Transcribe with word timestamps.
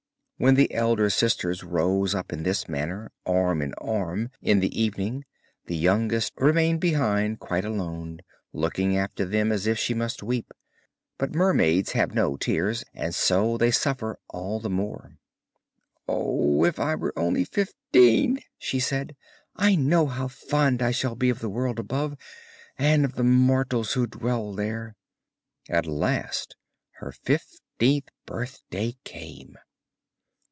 When 0.37 0.55
the 0.55 0.73
elder 0.73 1.11
sisters 1.11 1.63
rose 1.63 2.15
up 2.15 2.33
in 2.33 2.41
this 2.41 2.67
manner, 2.67 3.11
arm 3.27 3.61
in 3.61 3.75
arm, 3.75 4.31
in 4.41 4.59
the 4.59 4.75
evening, 4.81 5.23
the 5.67 5.75
youngest 5.75 6.33
remained 6.35 6.81
behind 6.81 7.37
quite 7.39 7.63
alone, 7.63 8.21
looking 8.51 8.97
after 8.97 9.23
them 9.23 9.51
as 9.51 9.67
if 9.67 9.77
she 9.77 9.93
must 9.93 10.23
weep; 10.23 10.51
but 11.19 11.35
mermaids 11.35 11.91
have 11.91 12.15
no 12.15 12.37
tears, 12.37 12.83
and 12.91 13.13
so 13.13 13.55
they 13.55 13.69
suffer 13.69 14.17
all 14.29 14.59
the 14.59 14.67
more. 14.71 15.19
'Oh! 16.07 16.63
if 16.65 16.79
I 16.79 16.95
were 16.95 17.13
only 17.15 17.45
fifteen!' 17.45 18.39
she 18.57 18.79
said, 18.79 19.15
'I 19.57 19.75
know 19.75 20.07
how 20.07 20.27
fond 20.27 20.81
I 20.81 20.89
shall 20.89 21.13
be 21.15 21.29
of 21.29 21.37
the 21.37 21.49
world 21.49 21.77
above, 21.77 22.17
and 22.79 23.05
of 23.05 23.13
the 23.13 23.23
mortals 23.23 23.93
who 23.93 24.07
dwell 24.07 24.53
there.' 24.53 24.95
At 25.69 25.85
last 25.85 26.55
her 26.93 27.11
fifteenth 27.11 28.09
birthday 28.25 28.95
came. 29.03 29.57